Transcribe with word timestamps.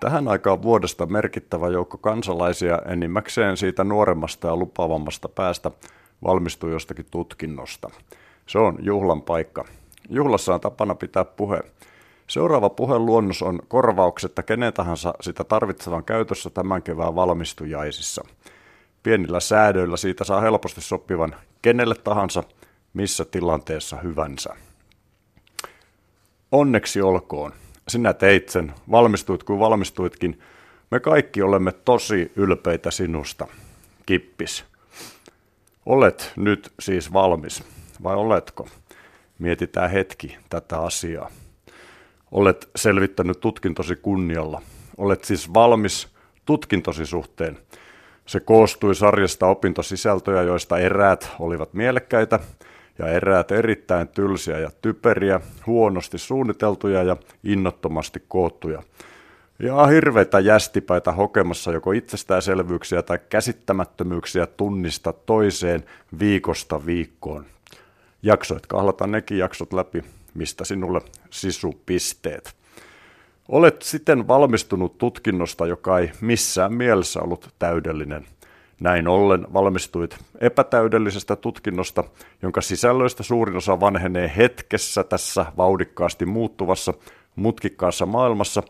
Tähän 0.00 0.28
aikaan 0.28 0.62
vuodesta 0.62 1.06
merkittävä 1.06 1.68
joukko 1.68 1.98
kansalaisia 1.98 2.78
enimmäkseen 2.86 3.56
siitä 3.56 3.84
nuoremmasta 3.84 4.48
ja 4.48 4.56
lupaavammasta 4.56 5.28
päästä 5.28 5.70
valmistuu 6.24 6.70
jostakin 6.70 7.06
tutkinnosta. 7.10 7.90
Se 8.46 8.58
on 8.58 8.78
juhlan 8.80 9.22
paikka. 9.22 9.64
Juhlassa 10.08 10.54
on 10.54 10.60
tapana 10.60 10.94
pitää 10.94 11.24
puhe. 11.24 11.60
Seuraava 12.26 12.70
puheen 12.70 13.06
luonnos 13.06 13.42
on 13.42 13.58
korvauksetta 13.68 14.42
kenen 14.42 14.72
tahansa 14.72 15.14
sitä 15.20 15.44
tarvitsevan 15.44 16.04
käytössä 16.04 16.50
tämän 16.50 16.82
kevään 16.82 17.14
valmistujaisissa. 17.14 18.24
Pienillä 19.02 19.40
säädöillä 19.40 19.96
siitä 19.96 20.24
saa 20.24 20.40
helposti 20.40 20.80
sopivan 20.80 21.36
kenelle 21.62 21.94
tahansa, 21.94 22.42
missä 22.94 23.24
tilanteessa 23.24 23.96
hyvänsä. 23.96 24.56
Onneksi 26.52 27.02
olkoon. 27.02 27.52
Sinä 27.90 28.14
teit 28.14 28.48
sen, 28.48 28.72
valmistuit 28.90 29.42
kuin 29.42 29.60
valmistuitkin. 29.60 30.40
Me 30.90 31.00
kaikki 31.00 31.42
olemme 31.42 31.72
tosi 31.72 32.32
ylpeitä 32.36 32.90
sinusta. 32.90 33.46
Kippis. 34.06 34.64
Olet 35.86 36.32
nyt 36.36 36.72
siis 36.80 37.12
valmis, 37.12 37.64
vai 38.02 38.16
oletko? 38.16 38.68
Mietitään 39.38 39.90
hetki 39.90 40.36
tätä 40.50 40.80
asiaa. 40.80 41.30
Olet 42.32 42.68
selvittänyt 42.76 43.40
tutkintosi 43.40 43.96
kunnialla. 43.96 44.62
Olet 44.96 45.24
siis 45.24 45.54
valmis 45.54 46.08
tutkintosi 46.46 47.06
suhteen. 47.06 47.58
Se 48.26 48.40
koostui 48.40 48.94
sarjasta 48.94 49.46
opintosisältöjä, 49.46 50.42
joista 50.42 50.78
eräät 50.78 51.30
olivat 51.38 51.74
mielekkäitä 51.74 52.40
ja 52.98 53.08
eräät 53.08 53.52
erittäin 53.52 54.08
tylsiä 54.08 54.58
ja 54.58 54.70
typeriä, 54.82 55.40
huonosti 55.66 56.18
suunniteltuja 56.18 57.02
ja 57.02 57.16
innottomasti 57.44 58.22
koottuja. 58.28 58.82
Ja 59.58 59.86
hirveitä 59.86 60.40
jästipäitä 60.40 61.12
hokemassa 61.12 61.72
joko 61.72 61.92
itsestäänselvyyksiä 61.92 63.02
tai 63.02 63.18
käsittämättömyyksiä 63.28 64.46
tunnista 64.46 65.12
toiseen 65.12 65.84
viikosta 66.18 66.86
viikkoon. 66.86 67.44
Jaksoit 68.22 68.66
kahlata 68.66 69.06
nekin 69.06 69.38
jaksot 69.38 69.72
läpi, 69.72 70.04
mistä 70.34 70.64
sinulle 70.64 71.00
sisupisteet. 71.30 72.54
Olet 73.48 73.82
siten 73.82 74.28
valmistunut 74.28 74.98
tutkinnosta, 74.98 75.66
joka 75.66 75.98
ei 75.98 76.12
missään 76.20 76.74
mielessä 76.74 77.20
ollut 77.20 77.54
täydellinen– 77.58 78.26
näin 78.80 79.08
ollen 79.08 79.46
valmistuit 79.52 80.18
epätäydellisestä 80.40 81.36
tutkinnosta, 81.36 82.04
jonka 82.42 82.60
sisällöistä 82.60 83.22
suurin 83.22 83.56
osa 83.56 83.80
vanhenee 83.80 84.32
hetkessä 84.36 85.04
tässä 85.04 85.46
vauhdikkaasti 85.56 86.26
muuttuvassa, 86.26 86.94
mutkikkaassa 87.36 88.06
maailmassa, 88.06 88.62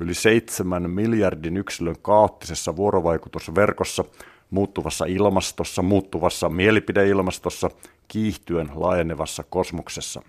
yli 0.00 0.14
seitsemän 0.14 0.90
miljardin 0.90 1.56
yksilön 1.56 1.96
kaoottisessa 2.02 2.76
vuorovaikutusverkossa, 2.76 4.04
muuttuvassa 4.50 5.04
ilmastossa, 5.04 5.82
muuttuvassa 5.82 6.48
mielipideilmastossa, 6.48 7.70
kiihtyen 8.08 8.70
laajenevassa 8.74 9.44
kosmoksessa. 9.50 10.22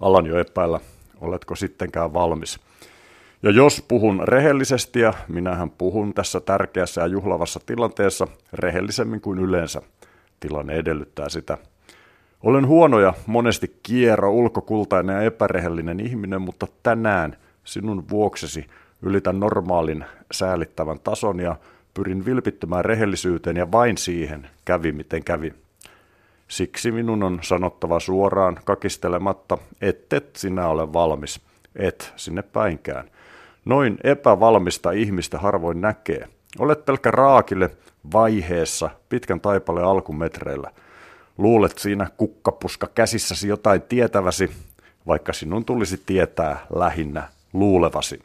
Alan 0.00 0.26
jo 0.26 0.38
epäillä, 0.38 0.80
oletko 1.20 1.56
sittenkään 1.56 2.12
valmis– 2.12 2.58
ja 3.42 3.50
jos 3.50 3.84
puhun 3.88 4.28
rehellisesti, 4.28 5.00
ja 5.00 5.12
minähän 5.28 5.70
puhun 5.70 6.14
tässä 6.14 6.40
tärkeässä 6.40 7.00
ja 7.00 7.06
juhlavassa 7.06 7.60
tilanteessa 7.66 8.26
rehellisemmin 8.52 9.20
kuin 9.20 9.38
yleensä, 9.38 9.82
tilanne 10.40 10.74
edellyttää 10.74 11.28
sitä. 11.28 11.58
Olen 12.42 12.66
huono 12.66 13.00
ja 13.00 13.14
monesti 13.26 13.78
kiero, 13.82 14.32
ulkokultainen 14.32 15.16
ja 15.16 15.22
epärehellinen 15.22 16.00
ihminen, 16.00 16.42
mutta 16.42 16.66
tänään 16.82 17.36
sinun 17.64 18.04
vuoksesi 18.10 18.66
ylitän 19.02 19.40
normaalin 19.40 20.04
säälittävän 20.32 21.00
tason 21.00 21.40
ja 21.40 21.56
pyrin 21.94 22.24
vilpittömään 22.24 22.84
rehellisyyteen 22.84 23.56
ja 23.56 23.72
vain 23.72 23.98
siihen 23.98 24.48
kävi 24.64 24.92
miten 24.92 25.24
kävi. 25.24 25.54
Siksi 26.48 26.92
minun 26.92 27.22
on 27.22 27.38
sanottava 27.42 28.00
suoraan 28.00 28.58
kakistelematta, 28.64 29.58
ettet 29.80 30.36
sinä 30.36 30.68
ole 30.68 30.92
valmis, 30.92 31.40
et 31.76 32.12
sinne 32.16 32.42
päinkään– 32.42 33.10
Noin 33.64 33.98
epävalmista 34.04 34.90
ihmistä 34.90 35.38
harvoin 35.38 35.80
näkee. 35.80 36.28
Olet 36.58 36.84
pelkkä 36.84 37.10
raakille 37.10 37.70
vaiheessa 38.12 38.90
pitkän 39.08 39.40
taipaleen 39.40 39.86
alkumetreillä. 39.86 40.70
Luulet 41.38 41.78
siinä 41.78 42.10
kukkapuska 42.16 42.88
käsissäsi 42.94 43.48
jotain 43.48 43.82
tietäväsi, 43.82 44.50
vaikka 45.06 45.32
sinun 45.32 45.64
tulisi 45.64 46.02
tietää 46.06 46.66
lähinnä 46.74 47.28
luulevasi. 47.52 48.22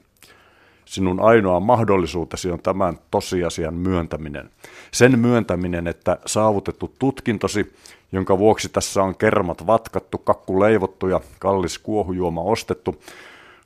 Sinun 0.85 1.19
ainoa 1.19 1.59
mahdollisuutesi 1.59 2.51
on 2.51 2.59
tämän 2.59 2.97
tosiasian 3.11 3.73
myöntäminen. 3.73 4.49
Sen 4.91 5.19
myöntäminen, 5.19 5.87
että 5.87 6.17
saavutettu 6.25 6.95
tutkintosi, 6.99 7.73
jonka 8.11 8.37
vuoksi 8.37 8.69
tässä 8.69 9.03
on 9.03 9.15
kermat 9.15 9.67
vatkattu, 9.67 10.17
kakku 10.17 10.59
leivottu 10.59 11.07
ja 11.07 11.19
kallis 11.39 11.79
kuohujuoma 11.79 12.41
ostettu, 12.41 13.01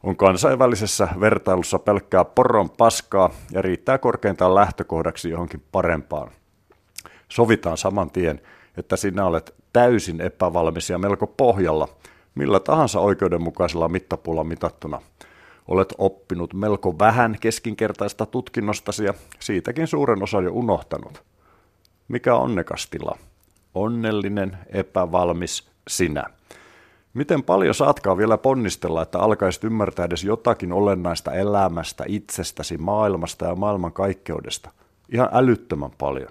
on 0.07 0.15
kansainvälisessä 0.15 1.07
vertailussa 1.19 1.79
pelkkää 1.79 2.25
poron 2.25 2.69
paskaa 2.69 3.29
ja 3.51 3.61
riittää 3.61 3.97
korkeintaan 3.97 4.55
lähtökohdaksi 4.55 5.29
johonkin 5.29 5.63
parempaan. 5.71 6.31
Sovitaan 7.29 7.77
saman 7.77 8.11
tien, 8.11 8.41
että 8.77 8.95
sinä 8.95 9.25
olet 9.25 9.55
täysin 9.73 10.21
epävalmis 10.21 10.89
ja 10.89 10.97
melko 10.97 11.27
pohjalla, 11.27 11.87
millä 12.35 12.59
tahansa 12.59 12.99
oikeudenmukaisella 12.99 13.87
mittapuulla 13.87 14.43
mitattuna. 14.43 15.01
Olet 15.67 15.93
oppinut 15.97 16.53
melko 16.53 16.99
vähän 16.99 17.37
keskinkertaista 17.41 18.25
tutkinnostasi 18.25 19.03
ja 19.03 19.13
siitäkin 19.39 19.87
suuren 19.87 20.23
osan 20.23 20.43
jo 20.43 20.51
unohtanut. 20.53 21.23
Mikä 22.07 22.35
onnekas 22.35 22.87
tila? 22.89 23.17
Onnellinen, 23.73 24.57
epävalmis 24.69 25.69
sinä. 25.87 26.23
Miten 27.17 27.43
paljon 27.43 27.75
saatkaa 27.75 28.17
vielä 28.17 28.37
ponnistella, 28.37 29.01
että 29.01 29.19
alkaisit 29.19 29.63
ymmärtää 29.63 30.05
edes 30.05 30.23
jotakin 30.23 30.73
olennaista 30.73 31.33
elämästä, 31.33 32.03
itsestäsi, 32.07 32.77
maailmasta 32.77 33.45
ja 33.45 33.55
maailman 33.55 33.93
kaikkeudesta? 33.93 34.69
Ihan 35.13 35.29
älyttömän 35.31 35.91
paljon. 35.97 36.29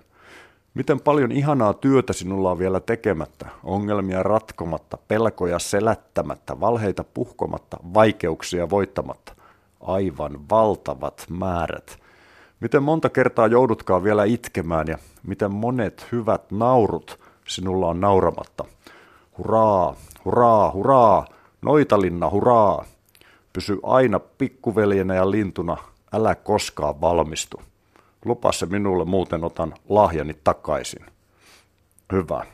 Miten 0.74 1.00
paljon 1.00 1.32
ihanaa 1.32 1.74
työtä 1.74 2.12
sinulla 2.12 2.50
on 2.50 2.58
vielä 2.58 2.80
tekemättä, 2.80 3.47
ongelmia 3.64 4.22
ratkomatta, 4.22 4.98
pelkoja 5.08 5.58
selättämättä, 5.58 6.60
valheita 6.60 7.04
puhkomatta, 7.14 7.76
vaikeuksia 7.94 8.70
voittamatta. 8.70 9.32
Aivan 9.80 10.41
valtavat 10.50 11.26
määrät. 11.30 11.98
Miten 12.60 12.82
monta 12.82 13.08
kertaa 13.08 13.47
joudutkaan 13.47 14.04
vielä 14.04 14.24
itkemään 14.24 14.86
ja 14.88 14.98
miten 15.26 15.50
monet 15.50 16.06
hyvät 16.12 16.42
naurut 16.50 17.20
sinulla 17.48 17.88
on 17.88 18.00
nauramatta. 18.00 18.64
Hurraa, 19.38 19.94
Hurraa, 20.24 20.72
hurraa, 20.72 21.26
Noitalinna, 21.62 22.30
hurraa. 22.30 22.84
Pysy 23.52 23.78
aina 23.82 24.20
pikkuveljenä 24.20 25.14
ja 25.14 25.30
lintuna, 25.30 25.76
älä 26.12 26.34
koskaan 26.34 27.00
valmistu. 27.00 27.62
Lupa 28.24 28.52
se 28.52 28.66
minulle, 28.66 29.04
muuten 29.04 29.44
otan 29.44 29.74
lahjani 29.88 30.34
takaisin. 30.44 31.06
Hyvä. 32.12 32.47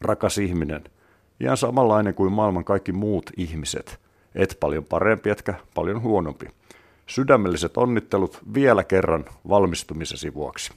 Rakas 0.00 0.38
ihminen, 0.38 0.84
ihan 1.40 1.56
samanlainen 1.56 2.14
kuin 2.14 2.32
maailman 2.32 2.64
kaikki 2.64 2.92
muut 2.92 3.30
ihmiset. 3.36 4.00
Et 4.34 4.56
paljon 4.60 4.84
parempi, 4.84 5.30
etkä 5.30 5.54
paljon 5.74 6.02
huonompi. 6.02 6.46
Sydämelliset 7.06 7.76
onnittelut 7.76 8.40
vielä 8.54 8.84
kerran 8.84 9.24
valmistumisesi 9.48 10.34
vuoksi. 10.34 10.72